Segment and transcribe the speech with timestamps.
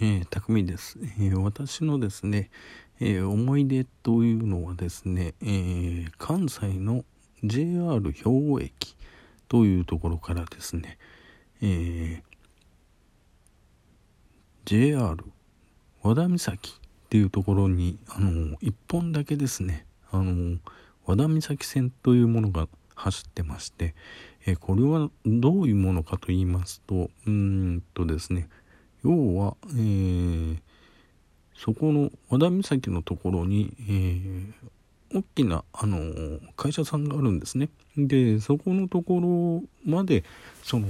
[0.00, 2.50] えー、匠です、えー、私のですね、
[3.00, 7.04] えー、思い出というのはですね、えー、関西の
[7.44, 8.96] JR 兵庫駅
[9.48, 10.98] というところからですね、
[11.60, 12.22] えー、
[14.64, 15.22] JR
[16.02, 16.58] 和田岬っ
[17.10, 20.58] ていうところにあの1本だけですねあの
[21.04, 23.94] 和田岬線というものが走ってまして、
[24.46, 28.48] えこれはどういうものかと言いますとうんとですね
[29.04, 30.58] 要は、えー、
[31.54, 37.68] そこの和田岬のところに、えー、大きな、あの会社さんがあるんですね。
[37.96, 40.24] でそこのところまで
[40.62, 40.86] その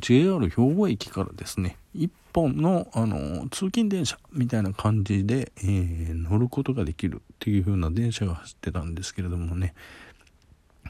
[0.00, 9.74] JR 兵庫駅からですね1本の、あの通勤電車みたいな感じで、えー、乗ることができるっていう風な電車が走ってたんですけれどもね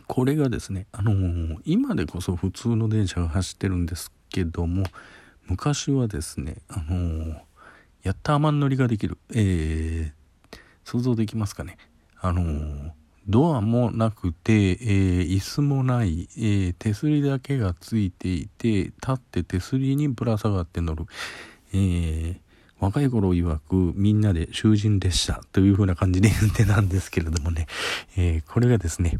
[0.06, 4.84] これがですね、あのー、今でこそ普通の電車が走ってるんですけども
[5.48, 7.36] 昔はですね、あのー、
[8.02, 11.78] ヤッターマン乗りができる、えー、想像できますかね。
[12.20, 12.90] あのー、
[13.26, 21.06] ドアもなくて、えー、椅子もない、えー、手すりだけがついていて、立って手すりにぶら下がって乗る。
[21.72, 22.36] えー、
[22.78, 27.66] 若い頃曰くみんなで囚人列車という風な感じで言ってたんですけれどもね、
[28.16, 29.18] えー、これがですね、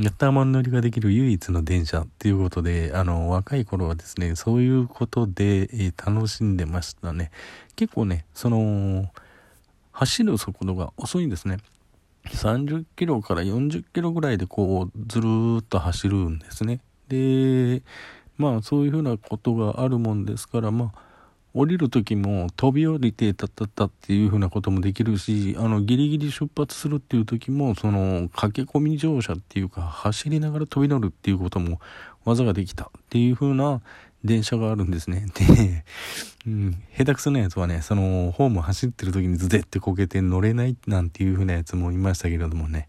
[0.00, 7.32] ヤッターマン乗りができる唯一の電車っていうことで、あの、若い頃はですね、そういうことで、えー、楽しんでましたね。
[7.74, 9.10] 結構ね、その、
[9.90, 11.56] 走る速度が遅いんですね。
[12.26, 16.78] 30キロから40キロぐらいでこう、ずるーっと走るんですね。
[17.08, 17.82] で、
[18.36, 21.07] まあそういうふうなことがあるもんですから、まあ、
[21.54, 31.80] 降りる時も飛び降りてたったったっていうふうなこともできるし、あの、ギリギリ出発するっていう時も、その、駆け込み乗車っていうか、走りながら飛び乗るっていうことも
[32.24, 33.80] 技ができたっていうふうな
[34.24, 35.26] 電車があるんですね。
[35.34, 35.84] で、
[36.46, 42.88] うん、下手くそなやつはね、その、ホーム走ってる時にズデってこけて乗れないなんていうふうなやつもいましたけれどもね。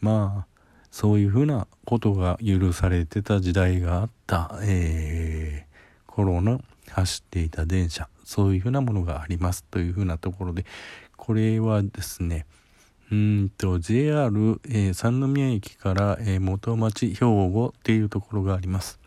[0.00, 0.54] まあ、
[0.90, 6.60] そういうふうなことが許されてた時代があった、えー、頃の
[6.90, 10.64] 走っていた電車そういうふうなものがありますというふうなところで
[11.16, 12.46] これはですね
[13.10, 14.30] うんと JR、
[14.68, 18.98] えー、三宮駅から、えー、元町兵庫っていうところがあります。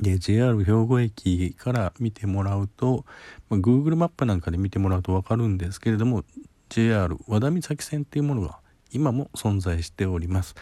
[0.00, 3.04] で JR 兵庫駅から見てもらうと、
[3.48, 6.24] まあ、Google マップなんかで見てもらうと分かるんですけれども
[6.68, 8.58] JR 和田岬線っていうものが
[8.90, 10.54] 今も存在しております。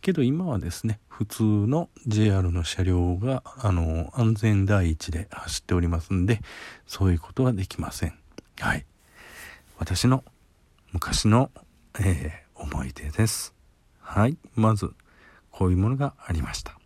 [0.00, 6.40] けど今はですね普通の JR の車両があの安全第一で走っておりますんで
[6.86, 8.18] そういうことはできません。
[8.60, 8.86] はい。
[9.78, 10.24] 私の
[10.92, 11.50] 昔の、
[12.00, 13.54] えー、思い出です。
[14.00, 14.36] はい。
[14.54, 14.92] まず
[15.50, 16.77] こういうものがありました。